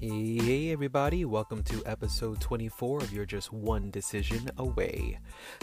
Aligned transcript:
Hey 0.00 0.72
everybody, 0.72 1.26
welcome 1.26 1.62
to 1.64 1.82
episode 1.84 2.40
24 2.40 3.00
of 3.00 3.12
You're 3.12 3.26
Just 3.26 3.52
One 3.52 3.90
Decision 3.90 4.48
Away. 4.56 5.18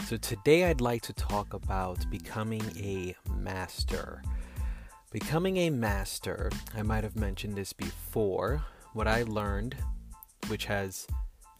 So 0.06 0.16
today 0.16 0.66
I'd 0.66 0.80
like 0.80 1.02
to 1.02 1.12
talk 1.12 1.54
about 1.54 2.08
becoming 2.08 2.62
a 2.76 3.16
master. 3.34 4.22
Becoming 5.10 5.56
a 5.56 5.70
master, 5.70 6.52
I 6.72 6.82
might 6.82 7.02
have 7.02 7.16
mentioned 7.16 7.56
this 7.56 7.72
before, 7.72 8.64
what 8.92 9.08
I 9.08 9.24
learned, 9.24 9.74
which 10.46 10.66
has 10.66 11.08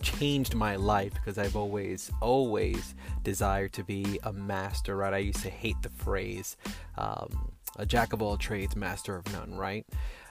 changed 0.02 0.54
my 0.54 0.76
life 0.76 1.14
because 1.14 1.38
I've 1.38 1.56
always, 1.56 2.10
always 2.20 2.94
desired 3.22 3.72
to 3.74 3.84
be 3.84 4.18
a 4.22 4.32
master, 4.32 4.96
right? 4.96 5.14
I 5.14 5.18
used 5.18 5.42
to 5.42 5.50
hate 5.50 5.80
the 5.82 5.90
phrase, 5.90 6.56
um, 6.96 7.52
a 7.76 7.86
jack 7.86 8.12
of 8.12 8.22
all 8.22 8.36
trades, 8.36 8.76
master 8.76 9.16
of 9.16 9.30
none, 9.32 9.54
right? 9.54 9.86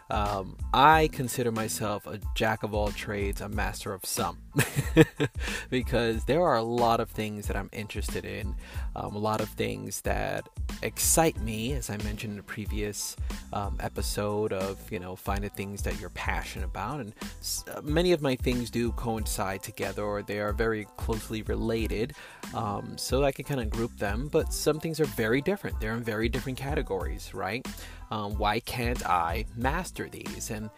Um, 0.10 0.58
I 0.74 1.10
consider 1.12 1.52
myself 1.52 2.08
a 2.08 2.20
jack 2.34 2.64
of 2.64 2.74
all 2.74 2.90
trades, 2.92 3.42
a 3.42 3.50
master 3.50 3.94
of 3.94 4.06
some, 4.06 4.38
because 5.70 6.24
there 6.26 6.42
are 6.42 6.56
a 6.56 6.64
lot 6.64 7.00
of 7.00 7.10
things 7.10 7.48
that 7.48 7.58
I'm 7.58 7.70
interested 7.74 8.24
in, 8.24 8.56
um, 8.96 9.16
a 9.16 9.20
lot 9.20 9.42
of 9.42 9.50
things 9.50 10.02
that 10.02 10.48
excite 10.82 11.40
me, 11.42 11.74
as 11.74 11.90
I 11.90 11.98
mentioned 11.98 12.32
in 12.32 12.38
the 12.38 12.44
previous 12.44 13.16
um, 13.54 13.78
episode 13.80 14.54
of 14.54 14.80
you 14.92 15.00
know 15.00 15.16
finding 15.16 15.50
things 15.50 15.82
that 15.84 16.00
you're 16.00 16.10
passionate 16.12 16.66
about, 16.66 17.02
and 17.02 17.14
uh, 17.74 17.82
many 17.82 18.14
of 18.14 18.22
my 18.22 18.36
things 18.36 18.70
do 18.70 18.92
coincide 18.94 19.62
together, 19.62 20.04
or 20.04 20.22
they 20.22 20.40
are 20.40 20.54
very 20.54 20.86
closely 20.98 21.42
related, 21.44 22.14
um, 22.54 22.98
so 22.98 23.24
I 23.24 23.32
can 23.32 23.46
kind 23.46 23.60
of 23.60 23.70
group 23.70 23.98
them. 23.98 24.30
But 24.32 24.54
some 24.54 24.80
things 24.80 25.00
are 25.00 25.06
very 25.06 25.42
different; 25.42 25.80
they're 25.82 25.96
in 25.96 26.04
very 26.04 26.30
different 26.30 26.58
categories, 26.58 27.34
right? 27.34 27.66
Um, 28.12 28.38
why 28.38 28.60
can't 28.62 29.06
I 29.06 29.46
master 29.56 30.10
these? 30.10 30.50
And 30.50 30.70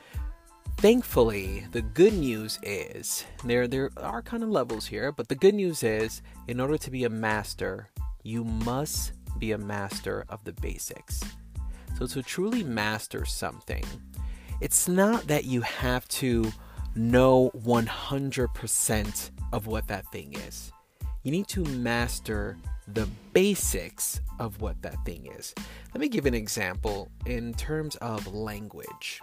thankfully, 0.78 1.66
the 1.72 1.82
good 1.82 2.14
news 2.14 2.60
is 2.64 3.26
there 3.44 3.68
there 3.68 3.92
are 3.98 4.22
kind 4.22 4.44
of 4.44 4.50
levels 4.50 4.88
here, 4.88 5.12
but 5.12 5.28
the 5.28 5.36
good 5.36 5.56
news 5.56 5.84
is 5.84 6.22
in 6.48 6.60
order 6.60 6.78
to 6.78 6.92
be 6.92 7.04
a 7.04 7.10
master, 7.10 7.90
you 8.24 8.44
must 8.44 9.14
be 9.38 9.52
a 9.52 9.58
master 9.58 10.26
of 10.30 10.44
the 10.44 10.54
basics. 10.54 11.22
So 11.98 12.08
to 12.08 12.24
truly 12.24 12.64
master 12.64 13.26
something, 13.26 13.84
it's 14.62 14.88
not 14.88 15.28
that 15.28 15.46
you 15.46 15.62
have 15.62 16.08
to 16.10 16.52
know 16.96 17.52
100% 17.56 19.32
of 19.54 19.68
what 19.68 19.88
that 19.88 20.12
thing 20.12 20.34
is. 20.34 20.72
You 21.24 21.32
need 21.32 21.48
to 21.50 21.64
master 21.66 22.58
the 22.94 23.08
basics 23.34 24.22
of 24.40 24.62
what 24.62 24.82
that 24.82 25.04
thing 25.06 25.28
is. 25.38 25.54
Let 25.94 26.02
me 26.02 26.10
give 26.10 26.26
an 26.26 26.34
example 26.34 27.10
in 27.26 27.54
terms 27.54 27.96
of 27.98 28.28
language. 28.34 29.22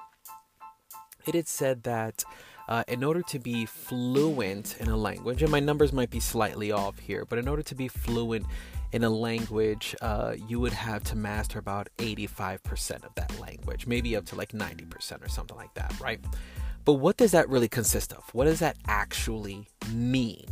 It 1.26 1.34
is 1.34 1.48
said 1.48 1.82
that 1.84 2.24
uh, 2.68 2.84
in 2.88 3.04
order 3.04 3.22
to 3.22 3.38
be 3.38 3.66
fluent 3.66 4.76
in 4.80 4.88
a 4.88 4.96
language, 4.96 5.42
and 5.42 5.50
my 5.50 5.60
numbers 5.60 5.92
might 5.92 6.10
be 6.10 6.20
slightly 6.20 6.72
off 6.72 6.98
here, 6.98 7.24
but 7.24 7.38
in 7.38 7.48
order 7.48 7.62
to 7.62 7.74
be 7.74 7.88
fluent 7.88 8.46
in 8.92 9.04
a 9.04 9.10
language, 9.10 9.94
uh, 10.00 10.34
you 10.48 10.60
would 10.60 10.72
have 10.72 11.02
to 11.04 11.16
master 11.16 11.58
about 11.58 11.88
85% 11.98 13.04
of 13.04 13.14
that 13.14 13.38
language, 13.40 13.86
maybe 13.86 14.16
up 14.16 14.24
to 14.26 14.36
like 14.36 14.52
90% 14.52 15.24
or 15.24 15.28
something 15.28 15.56
like 15.56 15.74
that, 15.74 15.98
right? 16.00 16.20
But 16.84 16.94
what 16.94 17.16
does 17.16 17.32
that 17.32 17.48
really 17.48 17.68
consist 17.68 18.12
of? 18.12 18.22
What 18.32 18.44
does 18.44 18.60
that 18.60 18.76
actually 18.86 19.68
mean? 19.92 20.46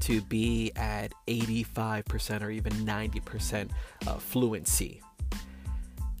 To 0.00 0.20
be 0.22 0.72
at 0.76 1.12
85% 1.26 2.42
or 2.42 2.50
even 2.50 2.72
90% 2.72 3.70
uh, 4.06 4.14
fluency. 4.14 5.00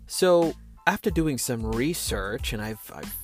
So, 0.06 0.54
after 0.86 1.10
doing 1.10 1.38
some 1.38 1.64
research, 1.64 2.52
and 2.52 2.60
I've, 2.60 2.92
I've 2.94 3.16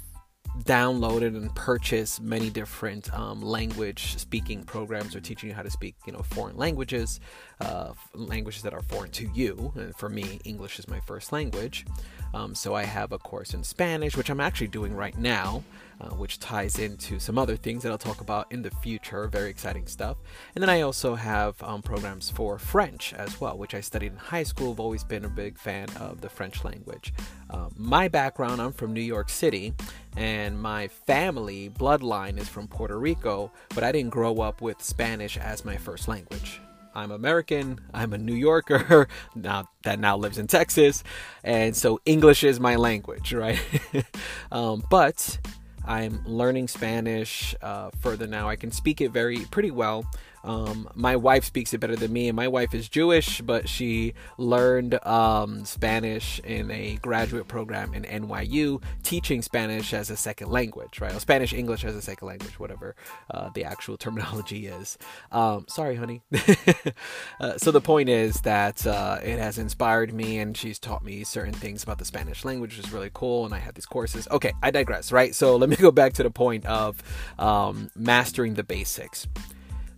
downloaded 0.58 1.36
and 1.36 1.54
purchased 1.54 2.20
many 2.20 2.50
different 2.50 3.12
um, 3.14 3.40
language 3.40 4.18
speaking 4.18 4.62
programs 4.64 5.14
or 5.14 5.20
teaching 5.20 5.48
you 5.48 5.54
how 5.54 5.62
to 5.62 5.70
speak 5.70 5.94
you 6.06 6.12
know 6.12 6.20
foreign 6.22 6.56
languages 6.56 7.20
uh, 7.60 7.92
languages 8.14 8.62
that 8.62 8.74
are 8.74 8.82
foreign 8.82 9.10
to 9.10 9.28
you. 9.32 9.72
And 9.76 9.94
for 9.96 10.08
me 10.08 10.40
english 10.44 10.78
is 10.78 10.88
my 10.88 11.00
first 11.00 11.32
language. 11.32 11.86
Um, 12.34 12.54
so 12.54 12.74
I 12.74 12.84
have 12.84 13.12
a 13.12 13.18
course 13.18 13.54
in 13.54 13.64
Spanish, 13.64 14.16
which 14.16 14.30
I'm 14.30 14.40
actually 14.40 14.68
doing 14.68 14.94
right 14.94 15.16
now, 15.16 15.64
uh, 16.00 16.10
which 16.10 16.38
ties 16.38 16.78
into 16.78 17.18
some 17.18 17.38
other 17.38 17.56
things 17.56 17.82
that 17.82 17.92
I'll 17.92 17.98
talk 17.98 18.20
about 18.20 18.50
in 18.50 18.62
the 18.62 18.70
future. 18.70 19.28
Very 19.28 19.50
exciting 19.50 19.86
stuff. 19.86 20.16
And 20.54 20.62
then 20.62 20.70
I 20.70 20.80
also 20.80 21.14
have 21.14 21.62
um, 21.62 21.82
programs 21.82 22.30
for 22.30 22.58
French 22.58 23.12
as 23.14 23.40
well, 23.40 23.58
which 23.58 23.74
I 23.74 23.80
studied 23.80 24.12
in 24.12 24.18
high 24.18 24.42
school. 24.42 24.72
I've 24.72 24.80
always 24.80 25.04
been 25.04 25.24
a 25.24 25.28
big 25.28 25.58
fan 25.58 25.88
of 25.98 26.20
the 26.20 26.28
French 26.28 26.64
language. 26.64 27.12
Um, 27.50 27.74
my 27.76 28.08
background, 28.08 28.62
I'm 28.62 28.72
from 28.72 28.92
New 28.92 29.00
York 29.00 29.28
City, 29.28 29.74
and 30.16 30.60
my 30.60 30.88
family 30.88 31.70
bloodline 31.70 32.38
is 32.38 32.48
from 32.48 32.68
Puerto 32.68 32.98
Rico, 32.98 33.52
but 33.74 33.84
I 33.84 33.92
didn't 33.92 34.10
grow 34.10 34.40
up 34.40 34.60
with 34.60 34.82
Spanish 34.82 35.36
as 35.36 35.64
my 35.64 35.76
first 35.76 36.08
language. 36.08 36.60
I'm 36.94 37.12
American. 37.12 37.80
I'm 37.94 38.12
a 38.12 38.18
New 38.18 38.34
Yorker 38.34 39.06
now 39.34 39.68
that 39.82 40.00
now 40.00 40.16
lives 40.16 40.38
in 40.38 40.46
Texas, 40.46 41.04
and 41.44 41.76
so 41.76 42.00
English 42.04 42.42
is 42.42 42.58
my 42.58 42.76
language, 42.76 43.32
right? 43.32 43.60
um, 44.52 44.82
but 44.90 45.38
I'm 45.86 46.22
learning 46.24 46.68
Spanish 46.68 47.54
uh, 47.62 47.90
further 48.00 48.26
now. 48.26 48.48
I 48.48 48.56
can 48.56 48.70
speak 48.70 49.00
it 49.00 49.10
very 49.10 49.38
pretty 49.46 49.70
well. 49.70 50.04
Um, 50.44 50.88
my 50.94 51.16
wife 51.16 51.44
speaks 51.44 51.74
it 51.74 51.78
better 51.78 51.96
than 51.96 52.12
me, 52.12 52.28
and 52.28 52.36
my 52.36 52.48
wife 52.48 52.74
is 52.74 52.88
Jewish, 52.88 53.40
but 53.40 53.68
she 53.68 54.14
learned 54.38 55.04
um, 55.06 55.64
Spanish 55.64 56.40
in 56.40 56.70
a 56.70 56.96
graduate 57.02 57.48
program 57.48 57.94
in 57.94 58.04
NYU, 58.04 58.82
teaching 59.02 59.42
Spanish 59.42 59.92
as 59.92 60.10
a 60.10 60.16
second 60.16 60.50
language, 60.50 61.00
right? 61.00 61.18
Spanish 61.20 61.52
English 61.52 61.84
as 61.84 61.94
a 61.94 62.02
second 62.02 62.28
language, 62.28 62.58
whatever 62.58 62.96
uh, 63.30 63.50
the 63.54 63.64
actual 63.64 63.96
terminology 63.98 64.66
is. 64.66 64.98
Um, 65.30 65.66
sorry, 65.68 65.96
honey. 65.96 66.22
uh, 67.40 67.58
so 67.58 67.70
the 67.70 67.80
point 67.80 68.08
is 68.08 68.40
that 68.42 68.86
uh, 68.86 69.18
it 69.22 69.38
has 69.38 69.58
inspired 69.58 70.12
me, 70.14 70.38
and 70.38 70.56
she's 70.56 70.78
taught 70.78 71.04
me 71.04 71.24
certain 71.24 71.54
things 71.54 71.82
about 71.82 71.98
the 71.98 72.04
Spanish 72.04 72.44
language, 72.44 72.76
which 72.76 72.86
is 72.86 72.92
really 72.92 73.10
cool. 73.12 73.44
And 73.44 73.54
I 73.54 73.58
had 73.58 73.74
these 73.74 73.86
courses. 73.86 74.26
Okay, 74.30 74.52
I 74.62 74.70
digress, 74.70 75.12
right? 75.12 75.34
So 75.34 75.56
let 75.56 75.68
me 75.68 75.76
go 75.76 75.90
back 75.90 76.14
to 76.14 76.22
the 76.22 76.30
point 76.30 76.64
of 76.66 77.02
um, 77.38 77.90
mastering 77.94 78.54
the 78.54 78.64
basics. 78.64 79.26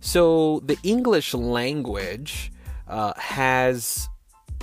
So 0.03 0.59
the 0.65 0.77
English 0.83 1.33
language 1.33 2.51
uh, 2.89 3.13
has 3.15 4.09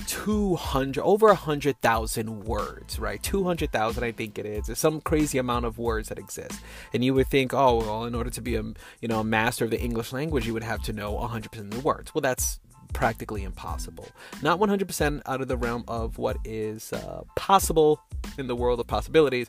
200 0.06 1.02
over 1.02 1.28
100,000 1.28 2.44
words, 2.44 2.98
right? 2.98 3.22
200,000 3.22 4.04
I 4.04 4.12
think 4.12 4.38
it 4.38 4.44
is. 4.44 4.66
There's 4.66 4.78
some 4.78 5.00
crazy 5.00 5.38
amount 5.38 5.64
of 5.64 5.78
words 5.78 6.10
that 6.10 6.18
exist. 6.18 6.60
And 6.92 7.02
you 7.02 7.14
would 7.14 7.28
think, 7.28 7.54
"Oh, 7.54 7.78
well, 7.78 8.04
in 8.04 8.14
order 8.14 8.28
to 8.28 8.40
be 8.42 8.54
a, 8.54 8.62
you 9.00 9.08
know, 9.08 9.20
a 9.20 9.24
master 9.24 9.64
of 9.64 9.70
the 9.70 9.80
English 9.80 10.12
language, 10.12 10.46
you 10.46 10.52
would 10.52 10.62
have 10.62 10.82
to 10.82 10.92
know 10.92 11.16
100% 11.16 11.58
of 11.58 11.70
the 11.70 11.80
words." 11.80 12.14
Well, 12.14 12.20
that's 12.20 12.60
practically 12.92 13.42
impossible. 13.42 14.08
Not 14.42 14.60
100% 14.60 15.22
out 15.24 15.40
of 15.40 15.48
the 15.48 15.56
realm 15.56 15.84
of 15.88 16.18
what 16.18 16.36
is 16.44 16.92
uh, 16.92 17.22
possible 17.34 17.98
in 18.36 18.46
the 18.46 18.56
world 18.56 18.78
of 18.78 18.86
possibilities, 18.86 19.48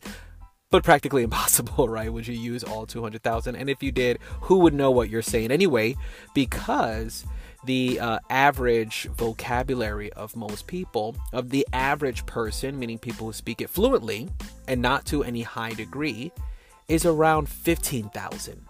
but 0.71 0.83
practically 0.83 1.23
impossible, 1.29 1.87
right? 1.87 2.11
Would 2.11 2.27
you 2.27 2.35
use 2.35 2.63
all 2.63 2.85
200,000? 2.85 3.55
And 3.55 3.69
if 3.69 3.83
you 3.83 3.91
did, 3.91 4.19
who 4.41 4.59
would 4.59 4.73
know 4.73 4.89
what 4.89 5.09
you're 5.09 5.21
saying 5.21 5.51
anyway? 5.51 5.95
Because 6.33 7.25
the 7.63 7.99
uh, 7.99 8.19
average 8.29 9.07
vocabulary 9.15 10.11
of 10.13 10.35
most 10.35 10.65
people, 10.65 11.15
of 11.31 11.51
the 11.51 11.67
average 11.73 12.25
person, 12.25 12.79
meaning 12.79 12.97
people 12.97 13.27
who 13.27 13.33
speak 13.33 13.61
it 13.61 13.69
fluently 13.69 14.29
and 14.67 14.81
not 14.81 15.05
to 15.05 15.23
any 15.23 15.43
high 15.43 15.73
degree, 15.73 16.31
is 16.87 17.05
around 17.05 17.47
15,000 17.47 18.65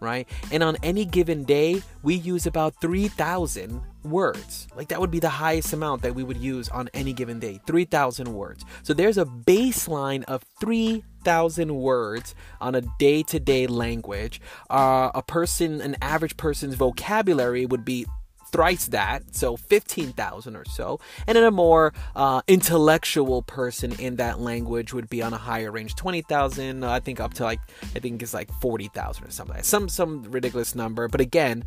right? 0.00 0.28
And 0.50 0.64
on 0.64 0.76
any 0.82 1.04
given 1.04 1.44
day, 1.44 1.80
we 2.02 2.14
use 2.16 2.46
about 2.46 2.74
3,000 2.80 3.80
words. 4.02 4.66
Like 4.76 4.88
that 4.88 5.00
would 5.00 5.12
be 5.12 5.20
the 5.20 5.28
highest 5.28 5.72
amount 5.72 6.02
that 6.02 6.14
we 6.14 6.24
would 6.24 6.36
use 6.36 6.68
on 6.68 6.90
any 6.92 7.12
given 7.12 7.38
day 7.38 7.60
3,000 7.68 8.34
words. 8.34 8.64
So 8.82 8.92
there's 8.94 9.16
a 9.16 9.24
baseline 9.24 10.24
of 10.24 10.44
3,000 10.60 11.11
words 11.24 12.34
on 12.60 12.74
a 12.74 12.82
day 12.98 13.22
to 13.24 13.40
day 13.40 13.66
language. 13.66 14.40
Uh, 14.70 15.10
a 15.14 15.22
person, 15.22 15.80
an 15.80 15.96
average 16.02 16.36
person's 16.36 16.74
vocabulary 16.74 17.66
would 17.66 17.84
be 17.84 18.06
thrice 18.52 18.86
that, 18.88 19.34
so 19.34 19.56
15,000 19.56 20.54
or 20.56 20.64
so. 20.66 21.00
And 21.26 21.36
then 21.36 21.44
a 21.44 21.50
more 21.50 21.92
uh, 22.14 22.42
intellectual 22.46 23.42
person 23.42 23.92
in 23.98 24.16
that 24.16 24.40
language 24.40 24.92
would 24.92 25.08
be 25.08 25.22
on 25.22 25.32
a 25.32 25.38
higher 25.38 25.70
range, 25.72 25.96
20,000, 25.96 26.84
I 26.84 27.00
think 27.00 27.18
up 27.18 27.34
to 27.34 27.44
like, 27.44 27.60
I 27.96 27.98
think 27.98 28.22
it's 28.22 28.34
like 28.34 28.52
40,000 28.60 29.26
or 29.26 29.30
something 29.30 29.62
Some, 29.62 29.88
some 29.88 30.22
ridiculous 30.24 30.74
number. 30.74 31.08
But 31.08 31.22
again, 31.22 31.64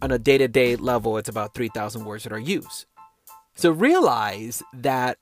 on 0.00 0.12
a 0.12 0.18
day 0.18 0.38
to 0.38 0.48
day 0.48 0.76
level, 0.76 1.18
it's 1.18 1.28
about 1.28 1.54
3,000 1.54 2.04
words 2.04 2.22
that 2.24 2.32
are 2.32 2.38
used. 2.38 2.86
So 3.56 3.70
realize 3.70 4.62
that 4.72 5.18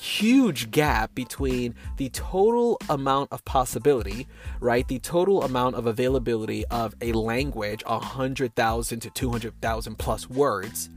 huge 0.00 0.70
gap 0.70 1.14
between 1.14 1.74
the 1.96 2.08
total 2.10 2.78
amount 2.88 3.32
of 3.32 3.44
possibility, 3.44 4.26
right? 4.60 4.86
The 4.86 4.98
total 4.98 5.42
amount 5.42 5.76
of 5.76 5.86
availability 5.86 6.64
of 6.66 6.94
a 7.00 7.12
language, 7.12 7.82
100,000 7.86 9.00
to 9.00 9.10
200,000 9.10 9.98
plus 9.98 10.28
words, 10.28 10.90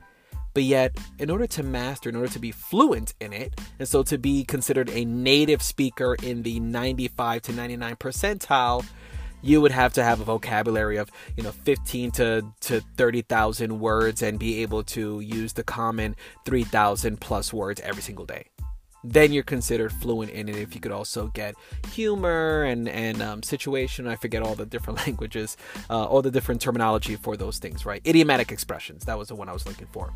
But 0.53 0.63
yet, 0.63 0.97
in 1.19 1.29
order 1.29 1.47
to 1.47 1.63
master, 1.63 2.09
in 2.09 2.15
order 2.15 2.33
to 2.33 2.39
be 2.39 2.51
fluent 2.51 3.13
in 3.19 3.33
it, 3.33 3.59
and 3.77 3.87
so 3.87 4.03
to 4.03 4.17
be 4.17 4.43
considered 4.43 4.89
a 4.89 5.05
native 5.05 5.61
speaker 5.61 6.15
in 6.21 6.41
the 6.43 6.59
95 6.59 7.43
to 7.43 7.53
99 7.53 7.95
percentile, 7.95 8.83
you 9.41 9.61
would 9.61 9.71
have 9.71 9.93
to 9.93 10.03
have 10.03 10.19
a 10.19 10.23
vocabulary 10.23 10.97
of 10.97 11.11
you 11.37 11.43
know 11.43 11.51
15 11.51 12.11
to 12.11 12.45
to 12.61 12.81
30,000 12.97 13.79
words 13.79 14.21
and 14.21 14.37
be 14.39 14.61
able 14.61 14.83
to 14.83 15.21
use 15.21 15.53
the 15.53 15.63
common 15.63 16.15
3,000 16.45 17.21
plus 17.21 17.53
words 17.53 17.79
every 17.81 18.01
single 18.01 18.25
day 18.25 18.47
then 19.03 19.31
you're 19.31 19.43
considered 19.43 19.91
fluent 19.91 20.31
in 20.31 20.49
it 20.49 20.55
if 20.55 20.75
you 20.75 20.81
could 20.81 20.91
also 20.91 21.27
get 21.27 21.55
humor 21.91 22.63
and 22.63 22.87
and 22.89 23.21
um, 23.21 23.43
situation 23.43 24.07
i 24.07 24.15
forget 24.15 24.41
all 24.41 24.55
the 24.55 24.65
different 24.65 24.99
languages 25.07 25.57
uh, 25.89 26.05
all 26.05 26.21
the 26.21 26.31
different 26.31 26.61
terminology 26.61 27.15
for 27.15 27.37
those 27.37 27.59
things 27.59 27.85
right? 27.85 28.05
Idiomatic 28.05 28.51
expressions 28.51 29.05
that 29.05 29.17
was 29.17 29.29
the 29.29 29.35
one 29.35 29.49
i 29.49 29.53
was 29.53 29.65
looking 29.65 29.87
for 29.91 30.13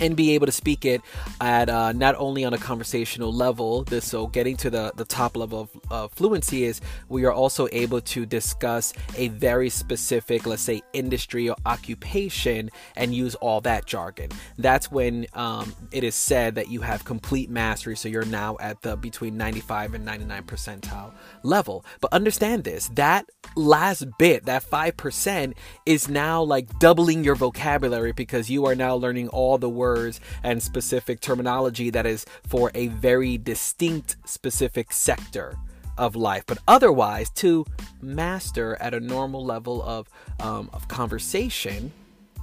and 0.00 0.16
be 0.16 0.34
able 0.34 0.46
to 0.46 0.52
speak 0.52 0.84
it 0.84 1.00
at 1.40 1.68
uh, 1.68 1.92
not 1.92 2.14
only 2.16 2.44
on 2.44 2.54
a 2.54 2.58
conversational 2.58 3.32
level 3.32 3.84
this 3.84 4.06
so 4.06 4.26
getting 4.26 4.56
to 4.56 4.70
the, 4.70 4.92
the 4.96 5.04
top 5.04 5.36
level 5.36 5.60
of 5.60 5.70
uh, 5.90 6.08
fluency 6.08 6.64
is 6.64 6.80
we 7.08 7.24
are 7.24 7.32
also 7.32 7.68
able 7.72 8.00
to 8.00 8.24
discuss 8.26 8.92
a 9.16 9.28
very 9.28 9.68
specific 9.70 10.46
let's 10.46 10.62
say 10.62 10.80
industry 10.92 11.48
or 11.48 11.56
occupation 11.66 12.70
and 12.96 13.14
use 13.14 13.34
all 13.36 13.60
that 13.60 13.86
jargon. 13.86 14.30
That's 14.56 14.90
when 14.90 15.26
um, 15.34 15.74
it 15.92 16.04
is 16.04 16.14
said 16.14 16.54
that 16.56 16.68
you 16.68 16.80
have 16.82 17.04
complete 17.04 17.50
mastery 17.50 17.96
so 17.96 18.08
you're 18.08 18.24
now 18.24 18.56
at 18.60 18.82
the 18.82 18.96
between 18.96 19.36
95 19.36 19.94
and 19.94 20.04
99 20.04 20.42
percentile 20.44 21.12
level. 21.42 21.84
But 22.00 22.12
understand 22.12 22.64
this 22.64 22.88
that 22.94 23.26
last 23.56 24.06
bit 24.18 24.44
that 24.46 24.64
5% 24.64 25.54
is 25.86 26.08
now 26.08 26.42
like 26.42 26.78
doubling 26.78 27.24
your 27.24 27.34
vocabulary 27.34 28.12
because 28.12 28.50
you 28.50 28.66
are 28.66 28.74
now 28.74 28.94
learning 28.94 29.28
all 29.28 29.58
the 29.58 29.68
words 29.68 29.87
words 29.88 30.20
and 30.42 30.62
specific 30.62 31.20
terminology 31.20 31.90
that 31.90 32.06
is 32.06 32.26
for 32.46 32.70
a 32.74 32.88
very 32.88 33.38
distinct, 33.38 34.16
specific 34.24 34.92
sector 34.92 35.56
of 35.96 36.14
life. 36.14 36.44
But 36.46 36.58
otherwise, 36.68 37.30
to 37.42 37.64
master 38.00 38.76
at 38.80 38.94
a 38.94 39.00
normal 39.00 39.44
level 39.44 39.82
of, 39.82 40.08
um, 40.40 40.70
of 40.72 40.88
conversation 40.88 41.92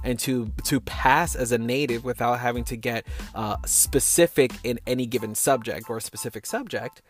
and 0.04 0.18
to 0.20 0.52
to 0.64 0.78
pass 0.78 1.34
as 1.34 1.52
a 1.52 1.58
native 1.58 2.04
without 2.04 2.38
having 2.38 2.64
to 2.64 2.76
get 2.76 3.06
uh, 3.34 3.56
specific 3.64 4.52
in 4.62 4.78
any 4.86 5.06
given 5.06 5.34
subject 5.34 5.88
or 5.88 5.98
specific 6.00 6.44
subject 6.46 7.02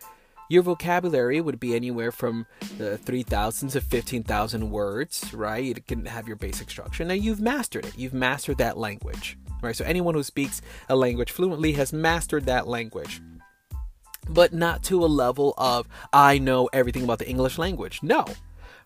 your 0.49 0.63
vocabulary 0.63 1.41
would 1.41 1.59
be 1.59 1.75
anywhere 1.75 2.13
from 2.13 2.47
uh, 2.81 2.97
3,000 2.97 3.71
to 3.71 3.81
15,000 3.81 4.71
words, 4.71 5.35
right? 5.35 5.65
You 5.65 5.75
can 5.75 6.07
have 6.07 6.27
your 6.27 6.37
basic 6.37 6.71
structure. 6.71 7.05
Now 7.05 7.15
you've 7.15 7.41
mastered 7.41 7.87
it. 7.87 7.99
You've 7.99 8.15
mastered 8.15 8.59
that 8.59 8.79
language, 8.79 9.37
right? 9.63 9.77
So 9.77 9.85
anyone 9.85 10.15
who 10.15 10.23
speaks 10.23 10.63
a 10.89 10.97
language 10.97 11.31
fluently 11.31 11.73
has 11.73 11.93
mastered 11.93 12.47
that 12.47 12.67
language. 12.67 13.21
But 14.29 14.53
not 14.53 14.83
to 14.85 15.05
a 15.05 15.07
level 15.07 15.55
of, 15.57 15.87
I 16.13 16.39
know 16.39 16.69
everything 16.73 17.05
about 17.05 17.21
the 17.21 17.29
English 17.29 17.59
language. 17.59 18.01
No, 18.03 18.25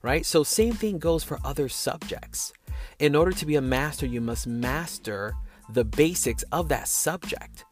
right? 0.02 0.24
So 0.26 0.42
same 0.42 0.74
thing 0.74 0.98
goes 0.98 1.24
for 1.24 1.38
other 1.44 1.68
subjects. 1.68 2.52
In 2.98 3.14
order 3.14 3.32
to 3.32 3.46
be 3.46 3.56
a 3.56 3.62
master, 3.62 4.06
you 4.06 4.20
must 4.20 4.46
master 4.46 5.34
the 5.70 5.84
basics 5.84 6.42
of 6.52 6.68
that 6.68 6.88
subject. 6.88 7.64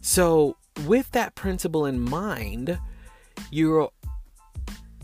So 0.00 0.56
with 0.86 1.10
that 1.12 1.34
principle 1.34 1.86
in 1.86 2.00
mind, 2.00 2.78
you're 3.50 3.90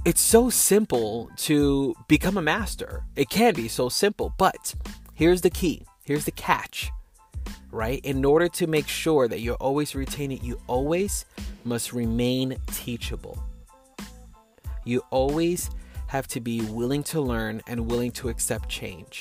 it's 0.05 0.21
so 0.21 0.49
simple 0.49 1.31
to 1.37 1.95
become 2.07 2.39
a 2.39 2.43
master. 2.43 3.05
It 3.17 3.29
can 3.29 3.55
be 3.55 3.69
so 3.69 3.89
simple, 3.89 4.33
but 4.39 4.75
here's 5.15 5.43
the 5.43 5.51
key. 5.51 5.85
Here's 6.09 6.25
the 6.25 6.31
catch. 6.31 6.91
Right? 7.71 8.01
In 8.03 8.25
order 8.25 8.49
to 8.49 8.67
make 8.67 8.89
sure 8.89 9.29
that 9.29 9.41
you're 9.41 9.57
always 9.57 9.95
retaining, 9.95 10.43
you 10.43 10.59
always 10.67 11.27
must 11.65 11.93
remain 11.93 12.57
teachable. 12.69 13.39
You 14.87 15.03
always 15.11 15.69
have 16.07 16.27
to 16.29 16.41
be 16.41 16.63
willing 16.63 17.03
to 17.05 17.21
learn 17.21 17.61
and 17.67 17.91
willing 17.91 18.11
to 18.13 18.31
accept 18.31 18.71
change. 18.71 19.21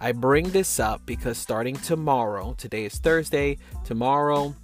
I 0.00 0.10
bring 0.10 0.50
this 0.50 0.80
up 0.80 1.06
because 1.06 1.38
starting 1.38 1.76
tomorrow, 1.76 2.56
today 2.58 2.84
is 2.84 2.98
Thursday, 2.98 3.58
tomorrow, 3.84 4.56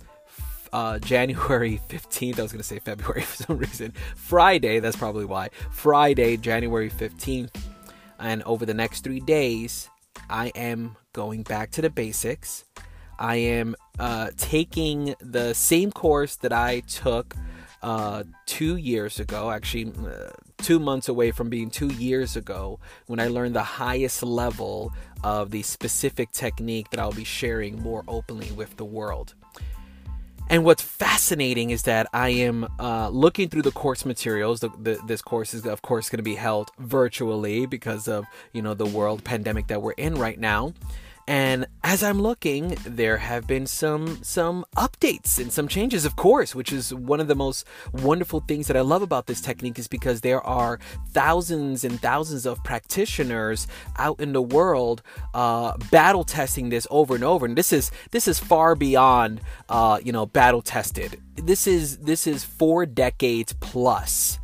uh, 0.72 0.98
January 1.12 1.80
15th. 1.88 2.40
I 2.40 2.42
was 2.42 2.50
going 2.50 2.62
to 2.62 2.66
say 2.66 2.80
February 2.80 3.22
for 3.22 3.44
some 3.44 3.58
reason. 3.58 3.92
Friday, 4.16 4.80
that's 4.80 4.96
probably 4.96 5.24
why. 5.24 5.50
Friday, 5.70 6.36
January 6.36 6.90
15th. 6.90 7.54
And 8.18 8.42
over 8.42 8.66
the 8.66 8.74
next 8.74 9.04
three 9.04 9.20
days, 9.20 9.88
I 10.30 10.48
am 10.54 10.96
going 11.12 11.42
back 11.42 11.70
to 11.72 11.82
the 11.82 11.90
basics. 11.90 12.64
I 13.18 13.36
am 13.36 13.74
uh, 13.98 14.30
taking 14.36 15.14
the 15.20 15.54
same 15.54 15.90
course 15.90 16.36
that 16.36 16.52
I 16.52 16.80
took 16.80 17.34
uh, 17.82 18.24
two 18.46 18.76
years 18.76 19.20
ago, 19.20 19.50
actually, 19.50 19.92
uh, 20.06 20.30
two 20.58 20.78
months 20.78 21.08
away 21.08 21.30
from 21.30 21.48
being 21.48 21.70
two 21.70 21.88
years 21.88 22.36
ago, 22.36 22.80
when 23.06 23.20
I 23.20 23.28
learned 23.28 23.54
the 23.54 23.62
highest 23.62 24.22
level 24.22 24.92
of 25.22 25.50
the 25.50 25.62
specific 25.62 26.32
technique 26.32 26.90
that 26.90 27.00
I'll 27.00 27.12
be 27.12 27.24
sharing 27.24 27.80
more 27.80 28.04
openly 28.08 28.50
with 28.52 28.76
the 28.76 28.84
world. 28.84 29.34
And 30.50 30.64
what's 30.64 30.82
fascinating 30.82 31.70
is 31.70 31.82
that 31.82 32.08
I 32.14 32.30
am 32.30 32.66
uh, 32.78 33.10
looking 33.10 33.50
through 33.50 33.62
the 33.62 33.70
course 33.70 34.06
materials. 34.06 34.60
The, 34.60 34.70
the, 34.80 34.98
this 35.06 35.20
course 35.20 35.52
is, 35.52 35.66
of 35.66 35.82
course, 35.82 36.08
going 36.08 36.18
to 36.18 36.22
be 36.22 36.36
held 36.36 36.70
virtually 36.78 37.66
because 37.66 38.08
of 38.08 38.24
you 38.52 38.62
know 38.62 38.72
the 38.72 38.86
world 38.86 39.24
pandemic 39.24 39.66
that 39.66 39.82
we're 39.82 39.92
in 39.92 40.14
right 40.14 40.38
now. 40.38 40.72
And 41.28 41.66
as 41.84 42.02
I'm 42.02 42.22
looking, 42.22 42.74
there 42.86 43.18
have 43.18 43.46
been 43.46 43.66
some 43.66 44.18
some 44.22 44.64
updates 44.78 45.38
and 45.38 45.52
some 45.52 45.68
changes, 45.68 46.06
of 46.06 46.16
course, 46.16 46.54
which 46.54 46.72
is 46.72 46.94
one 46.94 47.20
of 47.20 47.28
the 47.28 47.34
most 47.34 47.66
wonderful 47.92 48.40
things 48.40 48.66
that 48.66 48.78
I 48.78 48.80
love 48.80 49.02
about 49.02 49.26
this 49.26 49.42
technique 49.42 49.78
is 49.78 49.88
because 49.88 50.22
there 50.22 50.40
are 50.40 50.80
thousands 51.10 51.84
and 51.84 52.00
thousands 52.00 52.46
of 52.46 52.64
practitioners 52.64 53.68
out 53.98 54.18
in 54.20 54.32
the 54.32 54.40
world 54.40 55.02
uh, 55.34 55.76
battle 55.90 56.24
testing 56.24 56.70
this 56.70 56.86
over 56.90 57.14
and 57.14 57.24
over. 57.24 57.44
And 57.44 57.58
this 57.58 57.74
is 57.74 57.90
this 58.10 58.26
is 58.26 58.38
far 58.38 58.74
beyond 58.74 59.42
uh, 59.68 60.00
you 60.02 60.12
know 60.12 60.24
battle 60.24 60.62
tested. 60.62 61.20
This 61.36 61.66
is 61.66 61.98
this 61.98 62.26
is 62.26 62.42
four 62.42 62.86
decades 62.86 63.52
plus 63.60 64.38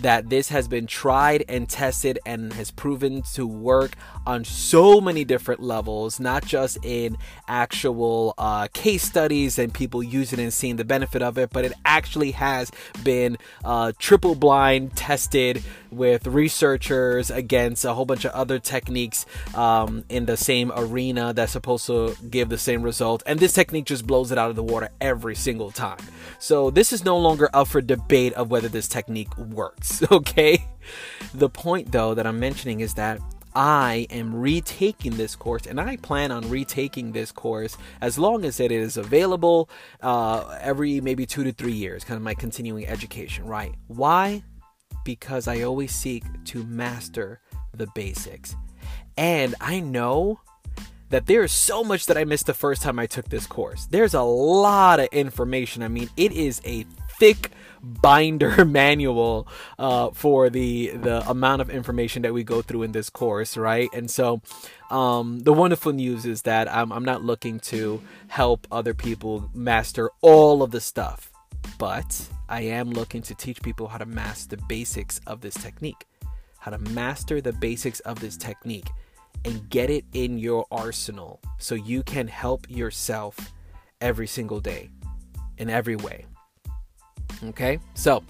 that 0.00 0.28
this 0.28 0.48
has 0.48 0.68
been 0.68 0.86
tried 0.86 1.44
and 1.48 1.68
tested 1.68 2.18
and 2.26 2.52
has 2.54 2.70
proven 2.70 3.22
to 3.34 3.46
work 3.46 3.96
on 4.26 4.44
so 4.44 5.00
many 5.00 5.24
different 5.24 5.62
levels, 5.62 6.20
not 6.20 6.44
just 6.44 6.78
in 6.84 7.16
actual 7.48 8.34
uh, 8.38 8.68
case 8.72 9.02
studies 9.02 9.58
and 9.58 9.72
people 9.72 10.02
using 10.02 10.38
and 10.40 10.52
seeing 10.52 10.76
the 10.76 10.84
benefit 10.84 11.22
of 11.22 11.38
it, 11.38 11.50
but 11.50 11.64
it 11.64 11.72
actually 11.84 12.32
has 12.32 12.70
been 13.02 13.36
uh, 13.64 13.92
triple 13.98 14.34
blind 14.34 14.96
tested 14.96 15.62
with 15.96 16.26
researchers 16.26 17.30
against 17.30 17.84
a 17.84 17.94
whole 17.94 18.04
bunch 18.04 18.24
of 18.24 18.32
other 18.32 18.58
techniques 18.58 19.26
um, 19.54 20.04
in 20.08 20.26
the 20.26 20.36
same 20.36 20.72
arena 20.76 21.32
that's 21.32 21.52
supposed 21.52 21.86
to 21.86 22.16
give 22.30 22.48
the 22.48 22.58
same 22.58 22.82
result. 22.82 23.22
And 23.26 23.38
this 23.40 23.52
technique 23.52 23.86
just 23.86 24.06
blows 24.06 24.32
it 24.32 24.38
out 24.38 24.50
of 24.50 24.56
the 24.56 24.62
water 24.62 24.90
every 25.00 25.34
single 25.34 25.70
time. 25.70 25.98
So 26.38 26.70
this 26.70 26.92
is 26.92 27.04
no 27.04 27.16
longer 27.16 27.48
up 27.52 27.68
for 27.68 27.80
debate 27.80 28.32
of 28.34 28.50
whether 28.50 28.68
this 28.68 28.88
technique 28.88 29.36
works, 29.38 30.02
okay? 30.12 30.66
The 31.32 31.48
point 31.48 31.92
though 31.92 32.14
that 32.14 32.26
I'm 32.26 32.38
mentioning 32.40 32.80
is 32.80 32.94
that 32.94 33.20
I 33.54 34.08
am 34.10 34.34
retaking 34.34 35.16
this 35.16 35.36
course, 35.36 35.66
and 35.66 35.80
I 35.80 35.96
plan 35.96 36.32
on 36.32 36.50
retaking 36.50 37.12
this 37.12 37.30
course 37.30 37.76
as 38.00 38.18
long 38.18 38.44
as 38.44 38.58
it 38.58 38.72
is 38.72 38.96
available 38.96 39.70
uh, 40.02 40.58
every 40.60 41.00
maybe 41.00 41.24
two 41.24 41.44
to 41.44 41.52
three 41.52 41.72
years, 41.72 42.02
kind 42.02 42.16
of 42.16 42.22
my 42.22 42.34
continuing 42.34 42.86
education, 42.86 43.46
right? 43.46 43.74
Why? 43.86 44.42
Because 45.04 45.46
I 45.48 45.62
always 45.62 45.94
seek 45.94 46.24
to 46.46 46.64
master 46.64 47.40
the 47.72 47.86
basics. 47.94 48.56
And 49.16 49.54
I 49.60 49.80
know 49.80 50.40
that 51.10 51.26
there 51.26 51.44
is 51.44 51.52
so 51.52 51.84
much 51.84 52.06
that 52.06 52.16
I 52.16 52.24
missed 52.24 52.46
the 52.46 52.54
first 52.54 52.82
time 52.82 52.98
I 52.98 53.06
took 53.06 53.28
this 53.28 53.46
course. 53.46 53.86
There's 53.86 54.14
a 54.14 54.22
lot 54.22 54.98
of 55.00 55.08
information. 55.12 55.82
I 55.82 55.88
mean, 55.88 56.10
it 56.16 56.32
is 56.32 56.60
a 56.64 56.84
thick 57.18 57.50
binder 57.82 58.64
manual 58.80 59.46
uh, 59.78 60.10
for 60.10 60.50
the 60.50 60.88
the 60.88 61.28
amount 61.28 61.62
of 61.62 61.70
information 61.70 62.22
that 62.22 62.32
we 62.32 62.42
go 62.42 62.62
through 62.62 62.82
in 62.82 62.92
this 62.92 63.10
course, 63.10 63.56
right? 63.56 63.88
And 63.92 64.10
so, 64.10 64.40
um, 64.90 65.40
the 65.40 65.52
wonderful 65.52 65.92
news 65.92 66.26
is 66.26 66.42
that 66.42 66.72
I'm, 66.72 66.92
I'm 66.92 67.04
not 67.04 67.22
looking 67.22 67.60
to 67.60 68.02
help 68.28 68.66
other 68.72 68.94
people 68.94 69.50
master 69.54 70.10
all 70.20 70.62
of 70.62 70.70
the 70.70 70.80
stuff, 70.80 71.30
but 71.78 72.28
I 72.48 72.62
am 72.62 72.90
looking 72.90 73.22
to 73.22 73.34
teach 73.34 73.62
people 73.62 73.88
how 73.88 73.98
to 73.98 74.06
master 74.06 74.56
the 74.56 74.62
basics 74.68 75.20
of 75.26 75.40
this 75.40 75.54
technique, 75.54 76.06
how 76.58 76.70
to 76.70 76.78
master 76.78 77.40
the 77.40 77.52
basics 77.52 78.00
of 78.00 78.20
this 78.20 78.36
technique, 78.36 78.88
and 79.44 79.68
get 79.68 79.90
it 79.90 80.04
in 80.12 80.38
your 80.38 80.66
arsenal 80.70 81.40
so 81.58 81.74
you 81.74 82.02
can 82.02 82.28
help 82.28 82.68
yourself 82.68 83.52
every 84.00 84.26
single 84.26 84.60
day 84.60 84.90
in 85.58 85.70
every 85.70 85.96
way. 85.96 86.26
Okay, 87.42 87.78
so 87.94 88.22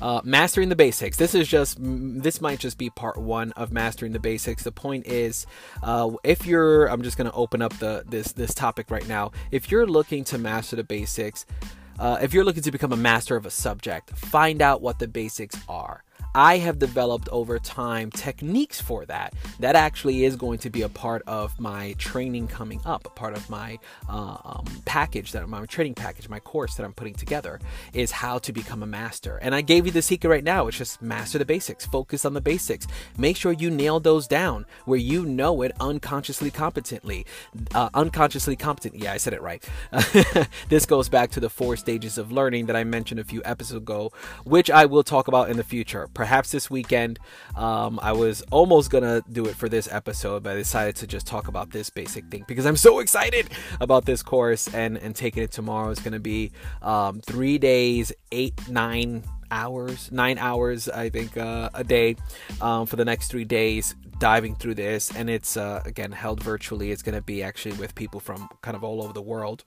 uh, 0.00 0.20
mastering 0.24 0.68
the 0.68 0.76
basics. 0.76 1.16
This 1.16 1.34
is 1.34 1.48
just 1.48 1.78
this 1.80 2.40
might 2.40 2.58
just 2.58 2.78
be 2.78 2.90
part 2.90 3.18
one 3.18 3.52
of 3.52 3.72
mastering 3.72 4.12
the 4.12 4.20
basics. 4.20 4.62
The 4.62 4.72
point 4.72 5.06
is, 5.06 5.46
uh, 5.82 6.10
if 6.24 6.46
you're, 6.46 6.86
I'm 6.86 7.02
just 7.02 7.16
going 7.16 7.28
to 7.28 7.36
open 7.36 7.60
up 7.60 7.76
the 7.78 8.04
this 8.06 8.32
this 8.32 8.54
topic 8.54 8.90
right 8.90 9.06
now. 9.06 9.32
If 9.50 9.70
you're 9.70 9.86
looking 9.86 10.24
to 10.24 10.38
master 10.38 10.76
the 10.76 10.84
basics, 10.84 11.44
uh, 11.98 12.18
if 12.22 12.32
you're 12.32 12.44
looking 12.44 12.62
to 12.62 12.70
become 12.70 12.92
a 12.92 12.96
master 12.96 13.36
of 13.36 13.46
a 13.46 13.50
subject, 13.50 14.10
find 14.10 14.62
out 14.62 14.82
what 14.82 14.98
the 14.98 15.08
basics 15.08 15.56
are. 15.68 16.04
I 16.34 16.58
have 16.58 16.78
developed 16.78 17.28
over 17.30 17.58
time 17.58 18.10
techniques 18.10 18.80
for 18.80 19.04
that. 19.06 19.34
That 19.60 19.76
actually 19.76 20.24
is 20.24 20.36
going 20.36 20.58
to 20.60 20.70
be 20.70 20.82
a 20.82 20.88
part 20.88 21.22
of 21.26 21.58
my 21.60 21.94
training 21.98 22.48
coming 22.48 22.80
up, 22.84 23.06
a 23.06 23.10
part 23.10 23.36
of 23.36 23.48
my 23.50 23.78
uh, 24.08 24.38
um, 24.44 24.64
package 24.84 25.32
that 25.32 25.46
my 25.48 25.64
training 25.66 25.94
package, 25.94 26.28
my 26.28 26.40
course 26.40 26.74
that 26.74 26.84
I'm 26.84 26.92
putting 26.92 27.14
together 27.14 27.60
is 27.92 28.10
how 28.10 28.38
to 28.38 28.52
become 28.52 28.82
a 28.82 28.86
master. 28.86 29.38
And 29.42 29.54
I 29.54 29.60
gave 29.60 29.86
you 29.86 29.92
the 29.92 30.02
secret 30.02 30.30
right 30.30 30.44
now. 30.44 30.66
It's 30.68 30.78
just 30.78 31.02
master 31.02 31.38
the 31.38 31.44
basics, 31.44 31.84
focus 31.84 32.24
on 32.24 32.34
the 32.34 32.40
basics. 32.40 32.86
Make 33.18 33.36
sure 33.36 33.52
you 33.52 33.70
nail 33.70 34.00
those 34.00 34.26
down 34.26 34.66
where 34.84 34.98
you 34.98 35.26
know 35.26 35.62
it 35.62 35.72
unconsciously 35.80 36.50
competently. 36.50 37.26
Uh, 37.74 37.90
unconsciously 37.94 38.56
competent. 38.56 38.96
Yeah, 38.96 39.12
I 39.12 39.18
said 39.18 39.34
it 39.34 39.42
right. 39.42 39.62
this 40.68 40.86
goes 40.86 41.08
back 41.08 41.30
to 41.32 41.40
the 41.40 41.50
four 41.50 41.76
stages 41.76 42.16
of 42.18 42.32
learning 42.32 42.66
that 42.66 42.76
I 42.76 42.84
mentioned 42.84 43.20
a 43.20 43.24
few 43.24 43.42
episodes 43.44 43.82
ago, 43.82 44.12
which 44.44 44.70
I 44.70 44.86
will 44.86 45.02
talk 45.02 45.28
about 45.28 45.50
in 45.50 45.56
the 45.56 45.64
future 45.64 46.08
perhaps 46.22 46.52
this 46.52 46.70
weekend. 46.70 47.18
Um, 47.56 47.98
I 48.00 48.12
was 48.12 48.42
almost 48.52 48.92
gonna 48.92 49.24
do 49.32 49.46
it 49.46 49.56
for 49.56 49.68
this 49.68 49.88
episode, 49.90 50.44
but 50.44 50.52
I 50.52 50.54
decided 50.54 50.94
to 50.96 51.06
just 51.08 51.26
talk 51.26 51.48
about 51.48 51.72
this 51.72 51.90
basic 51.90 52.26
thing 52.26 52.44
because 52.46 52.64
I'm 52.64 52.76
so 52.76 53.00
excited 53.00 53.50
about 53.80 54.04
this 54.04 54.22
course 54.22 54.72
and 54.72 54.96
and 54.98 55.16
taking 55.16 55.42
it 55.42 55.50
tomorrow. 55.50 55.90
is 55.90 55.98
gonna 55.98 56.20
be 56.20 56.52
um, 56.80 57.20
three 57.22 57.58
days, 57.58 58.12
eight 58.30 58.54
nine 58.68 59.24
hours, 59.50 60.12
nine 60.12 60.38
hours, 60.38 60.88
I 60.88 61.10
think, 61.10 61.36
uh, 61.36 61.70
a 61.74 61.82
day 61.82 62.14
um, 62.60 62.86
for 62.86 62.94
the 62.94 63.04
next 63.04 63.32
three 63.32 63.44
days, 63.44 63.96
diving 64.20 64.54
through 64.54 64.76
this. 64.76 65.14
And 65.14 65.28
it's, 65.28 65.56
uh, 65.56 65.82
again, 65.84 66.12
held 66.12 66.42
virtually. 66.42 66.90
It's 66.90 67.02
going 67.02 67.14
to 67.16 67.22
be 67.22 67.42
actually 67.42 67.76
with 67.76 67.94
people 67.94 68.18
from 68.18 68.48
kind 68.62 68.76
of 68.76 68.82
all 68.82 69.02
over 69.02 69.12
the 69.12 69.20
world. 69.22 69.64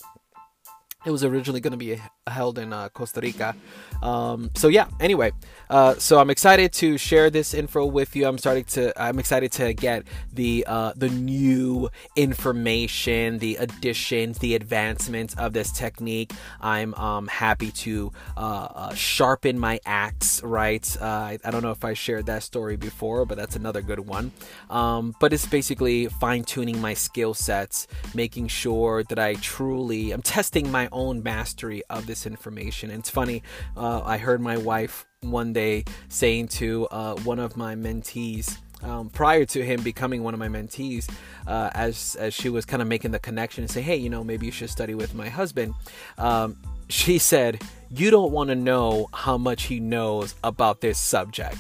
It 1.05 1.12
was 1.12 1.24
originally 1.24 1.62
going 1.62 1.71
to 1.71 1.77
be 1.77 2.01
held 2.27 2.57
in 2.57 2.74
uh, 2.74 2.89
Costa 2.89 3.21
Rica. 3.21 3.55
Um, 4.01 4.50
so 4.55 4.67
yeah. 4.67 4.88
Anyway, 5.00 5.31
uh, 5.69 5.95
so 5.95 6.19
I'm 6.19 6.29
excited 6.29 6.74
to 6.74 6.97
share 6.97 7.29
this 7.29 7.53
info 7.53 7.85
with 7.85 8.15
you. 8.15 8.27
I'm 8.27 8.38
starting 8.38 8.63
to. 8.65 8.91
I'm 9.01 9.19
excited 9.19 9.51
to 9.53 9.74
get 9.74 10.03
the 10.33 10.65
uh, 10.67 10.93
the 10.95 11.09
new 11.09 11.89
information, 12.15 13.39
the 13.39 13.55
additions, 13.57 14.39
the 14.39 14.55
advancements 14.55 15.35
of 15.35 15.53
this 15.53 15.71
technique. 15.71 16.31
I'm 16.59 16.93
um, 16.95 17.27
happy 17.27 17.71
to 17.71 18.12
uh, 18.35 18.39
uh, 18.39 18.93
sharpen 18.93 19.59
my 19.59 19.79
axe. 19.85 20.41
Right. 20.43 20.85
Uh, 21.00 21.05
I, 21.05 21.39
I, 21.45 21.51
don't 21.51 21.62
know 21.62 21.71
if 21.71 21.85
I 21.85 21.93
shared 21.93 22.25
that 22.25 22.43
story 22.43 22.75
before, 22.75 23.25
but 23.25 23.38
that's 23.38 23.55
another 23.55 23.81
good 23.81 24.00
one. 24.00 24.31
Um, 24.69 25.15
but 25.19 25.33
it's 25.33 25.45
basically 25.45 26.07
fine 26.07 26.43
tuning 26.43 26.81
my 26.81 26.93
skill 26.93 27.33
sets, 27.33 27.88
making 28.13 28.47
sure 28.47 29.03
that 29.03 29.19
I 29.19 29.35
truly. 29.35 30.12
I'm 30.12 30.21
testing 30.21 30.71
my 30.71 30.88
own 30.95 31.21
mastery 31.21 31.83
of 31.91 32.07
this 32.07 32.25
information. 32.25 32.89
And 32.89 32.99
it's 32.99 33.09
funny, 33.11 33.43
uh, 33.77 34.01
I 34.03 34.17
heard 34.17 34.41
my 34.41 34.57
wife 34.57 35.05
one 35.21 35.53
day 35.53 35.83
saying 36.09 36.47
to 36.59 36.87
uh, 36.87 37.15
one 37.17 37.37
of 37.37 37.55
my 37.55 37.75
mentees, 37.75 38.57
um, 38.83 39.09
prior 39.09 39.45
to 39.45 39.63
him 39.63 39.81
becoming 39.81 40.23
one 40.23 40.33
of 40.33 40.39
my 40.39 40.47
mentees, 40.47 41.09
uh, 41.47 41.69
as 41.73 42.15
as 42.19 42.33
she 42.33 42.49
was 42.49 42.65
kind 42.65 42.81
of 42.81 42.87
making 42.87 43.11
the 43.11 43.19
connection 43.19 43.63
and 43.63 43.71
say, 43.71 43.81
hey, 43.81 43.95
you 43.95 44.09
know, 44.09 44.23
maybe 44.23 44.45
you 44.45 44.51
should 44.51 44.69
study 44.69 44.95
with 44.95 45.13
my 45.13 45.29
husband. 45.29 45.73
Um, 46.17 46.57
she 46.89 47.17
said, 47.17 47.61
"You 47.89 48.11
don't 48.11 48.31
want 48.31 48.49
to 48.49 48.55
know 48.55 49.07
how 49.13 49.37
much 49.37 49.63
he 49.63 49.79
knows 49.79 50.35
about 50.43 50.81
this 50.81 50.99
subject." 50.99 51.57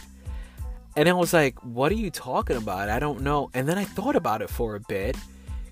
And 0.95 1.09
I 1.09 1.13
was 1.13 1.33
like, 1.33 1.57
"What 1.63 1.91
are 1.91 1.95
you 1.95 2.11
talking 2.11 2.57
about? 2.57 2.89
I 2.89 2.99
don't 2.99 3.21
know." 3.21 3.49
And 3.53 3.67
then 3.67 3.77
I 3.77 3.85
thought 3.85 4.15
about 4.15 4.41
it 4.41 4.49
for 4.49 4.75
a 4.75 4.79
bit, 4.79 5.17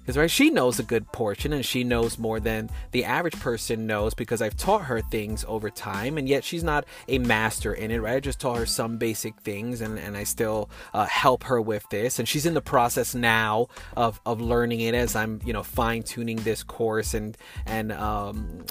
because 0.04 0.18
right 0.18 0.30
she 0.30 0.50
knows 0.50 0.80
a 0.80 0.84
good 0.84 1.10
portion 1.12 1.54
and 1.54 1.66
she 1.66 1.84
knows 1.84 2.20
more 2.20 2.40
than 2.40 2.70
the 2.92 3.06
average 3.06 3.40
person 3.40 3.88
knows 3.88 4.14
because 4.14 4.42
i've 4.42 4.58
taught 4.58 4.84
her 4.84 5.02
things 5.02 5.46
over 5.48 5.70
time 5.70 6.18
and 6.18 6.28
yet 6.28 6.44
she's 6.44 6.64
not 6.64 6.86
a 7.08 7.18
master 7.20 7.74
in 7.74 7.90
it 7.90 8.00
right? 8.00 8.16
I 8.16 8.20
just 8.20 8.40
taught 8.40 8.58
her 8.58 8.66
some 8.66 8.98
basic 8.98 9.40
things 9.42 9.82
and, 9.82 9.98
and 9.98 10.18
i 10.18 10.24
still 10.24 10.70
uh, 10.94 11.06
help 11.06 11.44
her 11.46 11.62
with 11.62 11.88
this 11.90 12.20
and 12.20 12.28
she's 12.28 12.46
in 12.46 12.54
the 12.54 12.62
process 12.62 13.16
now 13.16 13.68
of, 13.96 14.20
of 14.26 14.42
learning 14.42 14.82
it 14.82 14.94
as 14.94 15.16
i'm 15.16 15.40
you 15.46 15.54
know 15.54 15.64
fine-tuning 15.64 16.38
this 16.38 16.64
course 16.64 17.14
and 17.14 17.38
and 17.66 17.92
um, 17.92 18.66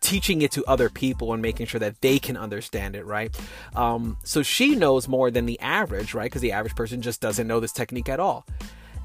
teaching 0.00 0.42
it 0.42 0.52
to 0.52 0.64
other 0.66 0.88
people 0.88 1.32
and 1.32 1.42
making 1.42 1.66
sure 1.66 1.80
that 1.80 2.00
they 2.00 2.18
can 2.18 2.36
understand 2.36 2.96
it 2.96 3.04
right? 3.04 3.36
Um, 3.74 4.16
so 4.24 4.42
she 4.42 4.74
knows 4.74 5.08
more 5.08 5.30
than 5.30 5.46
the 5.46 5.58
average 5.60 6.14
right? 6.14 6.24
Because 6.24 6.42
the 6.42 6.52
average 6.52 6.74
person 6.74 7.02
just 7.02 7.20
doesn't 7.20 7.46
know 7.46 7.60
this 7.60 7.72
technique 7.72 8.08
at 8.08 8.20
all 8.20 8.46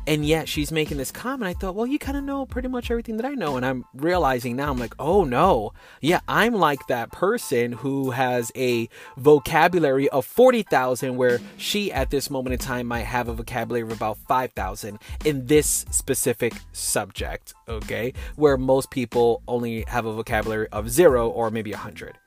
and 0.07 0.25
yet 0.25 0.47
she's 0.47 0.71
making 0.71 0.97
this 0.97 1.11
comment. 1.11 1.49
I 1.49 1.53
thought, 1.53 1.75
well, 1.75 1.85
you 1.85 1.99
kind 1.99 2.17
of 2.17 2.23
know 2.23 2.45
pretty 2.45 2.69
much 2.69 2.89
everything 2.89 3.17
that 3.17 3.25
I 3.25 3.33
know. 3.33 3.57
And 3.57 3.65
I'm 3.65 3.83
realizing 3.93 4.55
now, 4.55 4.71
I'm 4.71 4.79
like, 4.79 4.95
oh 4.97 5.25
no, 5.25 5.73
yeah, 5.99 6.21
I'm 6.29 6.53
like 6.53 6.87
that 6.87 7.11
person 7.11 7.73
who 7.73 8.11
has 8.11 8.49
a 8.55 8.87
vocabulary 9.17 10.07
of 10.09 10.25
40,000, 10.25 11.17
where 11.17 11.39
she 11.57 11.91
at 11.91 12.09
this 12.09 12.29
moment 12.29 12.53
in 12.53 12.59
time 12.59 12.87
might 12.87 13.03
have 13.03 13.27
a 13.27 13.33
vocabulary 13.33 13.83
of 13.83 13.91
about 13.91 14.17
5,000 14.29 14.97
in 15.25 15.45
this 15.45 15.85
specific 15.91 16.53
subject, 16.71 17.53
okay? 17.67 18.13
Where 18.37 18.57
most 18.57 18.89
people 18.89 19.43
only 19.47 19.83
have 19.87 20.05
a 20.05 20.13
vocabulary 20.13 20.69
of 20.71 20.89
zero 20.89 21.29
or 21.29 21.51
maybe 21.51 21.71
100 21.71 22.17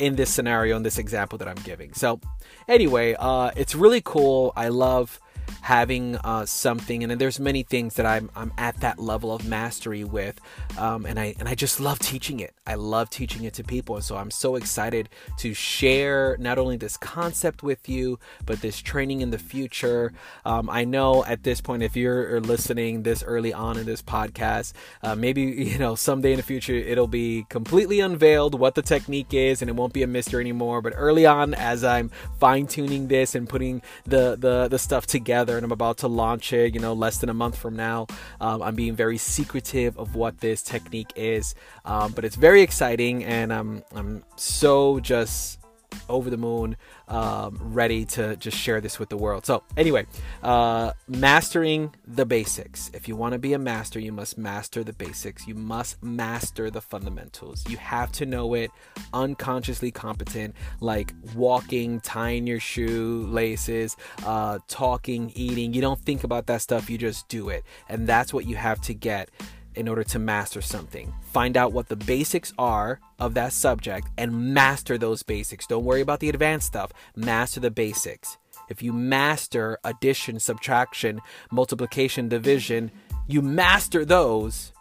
in 0.00 0.16
this 0.16 0.32
scenario, 0.32 0.76
in 0.76 0.82
this 0.82 0.98
example 0.98 1.38
that 1.38 1.46
I'm 1.46 1.62
giving. 1.62 1.92
So, 1.92 2.20
anyway, 2.66 3.14
uh, 3.18 3.52
it's 3.54 3.74
really 3.74 4.00
cool. 4.00 4.52
I 4.56 4.68
love 4.68 5.20
having 5.62 6.16
uh, 6.16 6.46
something 6.46 7.02
and 7.04 7.20
there's 7.20 7.38
many 7.38 7.62
things 7.62 7.94
that 7.94 8.06
I'm, 8.06 8.30
I'm 8.34 8.52
at 8.56 8.80
that 8.80 8.98
level 8.98 9.32
of 9.32 9.46
mastery 9.46 10.04
with 10.04 10.40
um, 10.78 11.04
and 11.06 11.18
I 11.18 11.34
and 11.38 11.48
I 11.48 11.54
just 11.54 11.80
love 11.80 11.98
teaching 11.98 12.40
it. 12.40 12.54
I 12.66 12.74
love 12.74 13.10
teaching 13.10 13.44
it 13.44 13.54
to 13.54 13.64
people 13.64 13.96
and 13.96 14.04
so 14.04 14.16
I'm 14.16 14.30
so 14.30 14.56
excited 14.56 15.08
to 15.38 15.54
share 15.54 16.36
not 16.38 16.58
only 16.58 16.76
this 16.76 16.96
concept 16.96 17.62
with 17.62 17.88
you 17.88 18.18
but 18.46 18.60
this 18.60 18.78
training 18.78 19.20
in 19.20 19.30
the 19.30 19.38
future. 19.38 20.12
Um, 20.44 20.70
I 20.70 20.84
know 20.84 21.24
at 21.24 21.42
this 21.42 21.60
point 21.60 21.82
if 21.82 21.96
you're 21.96 22.40
listening 22.40 23.02
this 23.02 23.22
early 23.22 23.52
on 23.52 23.76
in 23.76 23.86
this 23.86 24.02
podcast 24.02 24.72
uh, 25.02 25.14
maybe 25.14 25.42
you 25.42 25.78
know 25.78 25.94
someday 25.94 26.32
in 26.32 26.36
the 26.36 26.42
future 26.42 26.74
it'll 26.74 27.06
be 27.06 27.46
completely 27.48 28.00
unveiled 28.00 28.58
what 28.58 28.74
the 28.74 28.82
technique 28.82 29.34
is 29.34 29.62
and 29.62 29.68
it 29.68 29.76
won't 29.76 29.92
be 29.92 30.02
a 30.02 30.06
mystery 30.06 30.40
anymore 30.40 30.80
but 30.80 30.92
early 30.96 31.26
on 31.26 31.54
as 31.54 31.84
I'm 31.84 32.10
fine-tuning 32.38 33.08
this 33.08 33.34
and 33.34 33.48
putting 33.48 33.82
the 34.04 34.36
the, 34.38 34.68
the 34.68 34.78
stuff 34.78 35.06
together 35.06 35.49
together 35.50 35.58
and 35.58 35.64
I'm 35.64 35.72
about 35.72 35.98
to 35.98 36.08
launch 36.08 36.52
it, 36.52 36.74
you 36.74 36.80
know, 36.80 36.92
less 36.92 37.18
than 37.18 37.28
a 37.28 37.34
month 37.34 37.56
from 37.56 37.76
now. 37.76 38.06
Um, 38.40 38.62
I'm 38.62 38.74
being 38.74 38.94
very 38.94 39.18
secretive 39.18 39.98
of 39.98 40.14
what 40.14 40.38
this 40.38 40.62
technique 40.62 41.12
is, 41.16 41.54
um, 41.84 42.12
but 42.12 42.24
it's 42.24 42.36
very 42.36 42.62
exciting 42.62 43.24
and 43.24 43.52
I'm, 43.52 43.82
I'm 43.94 44.22
so 44.36 45.00
just 45.00 45.59
over 46.08 46.30
the 46.30 46.36
moon, 46.36 46.76
um, 47.08 47.58
ready 47.60 48.04
to 48.04 48.36
just 48.36 48.56
share 48.56 48.80
this 48.80 48.98
with 48.98 49.08
the 49.08 49.16
world. 49.16 49.46
So, 49.46 49.62
anyway, 49.76 50.06
uh, 50.42 50.92
mastering 51.08 51.94
the 52.06 52.26
basics. 52.26 52.90
If 52.94 53.08
you 53.08 53.16
want 53.16 53.32
to 53.32 53.38
be 53.38 53.52
a 53.52 53.58
master, 53.58 53.98
you 54.00 54.12
must 54.12 54.38
master 54.38 54.84
the 54.84 54.92
basics. 54.92 55.46
You 55.46 55.54
must 55.54 56.02
master 56.02 56.70
the 56.70 56.80
fundamentals. 56.80 57.68
You 57.68 57.76
have 57.78 58.12
to 58.12 58.26
know 58.26 58.54
it 58.54 58.70
unconsciously 59.12 59.90
competent, 59.90 60.54
like 60.80 61.14
walking, 61.34 62.00
tying 62.00 62.46
your 62.46 62.60
shoelaces, 62.60 63.96
uh, 64.24 64.58
talking, 64.68 65.32
eating. 65.34 65.74
You 65.74 65.80
don't 65.80 66.00
think 66.00 66.24
about 66.24 66.46
that 66.46 66.62
stuff, 66.62 66.90
you 66.90 66.98
just 66.98 67.28
do 67.28 67.48
it. 67.48 67.64
And 67.88 68.06
that's 68.06 68.32
what 68.32 68.46
you 68.46 68.56
have 68.56 68.80
to 68.82 68.94
get 68.94 69.30
in 69.74 69.88
order 69.88 70.04
to 70.04 70.18
master 70.18 70.60
something. 70.60 71.12
Find 71.32 71.56
out 71.56 71.72
what 71.72 71.88
the 71.88 71.96
basics 71.96 72.52
are 72.58 73.00
of 73.18 73.34
that 73.34 73.52
subject 73.52 74.08
and 74.18 74.54
master 74.54 74.98
those 74.98 75.22
basics. 75.22 75.66
Don't 75.66 75.84
worry 75.84 76.00
about 76.00 76.20
the 76.20 76.28
advanced 76.28 76.66
stuff, 76.66 76.92
master 77.16 77.60
the 77.60 77.70
basics. 77.70 78.36
If 78.68 78.82
you 78.82 78.92
master 78.92 79.78
addition, 79.84 80.38
subtraction, 80.38 81.20
multiplication, 81.50 82.28
division, 82.28 82.90
you 83.26 83.42
master 83.42 84.04
those, 84.04 84.72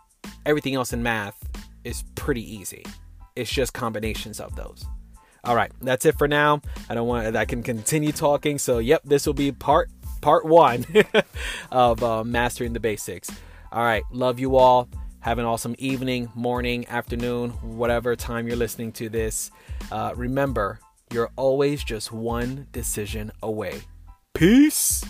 everything 0.46 0.76
else 0.76 0.94
in 0.94 1.04
math 1.04 1.38
is 1.84 2.04
pretty 2.16 2.44
easy. 2.56 2.86
It's 3.36 3.50
just 3.50 3.74
combinations 3.74 4.40
of 4.40 4.56
those. 4.56 4.86
All 5.44 5.56
right, 5.56 5.72
that's 5.82 6.06
it 6.06 6.18
for 6.18 6.28
now. 6.28 6.62
I 6.90 6.96
don't 6.96 7.08
want 7.08 7.36
I 7.36 7.46
can 7.46 7.64
continue 7.64 8.12
talking. 8.12 8.58
So, 8.58 8.80
yep, 8.80 9.02
this 9.06 9.26
will 9.26 9.34
be 9.34 9.52
part 9.52 9.90
part 10.22 10.46
1 10.46 10.86
of 11.72 12.04
uh, 12.04 12.24
mastering 12.24 12.74
the 12.74 12.80
basics. 12.80 13.32
All 13.72 13.84
right. 13.84 14.04
Love 14.12 14.40
you 14.40 14.56
all. 14.56 14.90
Have 15.22 15.38
an 15.38 15.46
awesome 15.46 15.76
evening, 15.78 16.32
morning, 16.34 16.88
afternoon, 16.88 17.50
whatever 17.62 18.16
time 18.16 18.48
you're 18.48 18.56
listening 18.56 18.92
to 18.94 19.10
this. 19.10 19.52
Uh, 19.92 20.14
remember, 20.16 20.80
you're 21.12 21.30
always 21.36 21.84
just 21.84 22.12
one 22.12 22.68
decision 22.72 23.32
away. 23.44 23.82
Peace. 24.34 25.04